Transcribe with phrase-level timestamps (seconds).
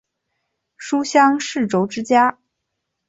[0.77, 2.39] 书香世胄之家。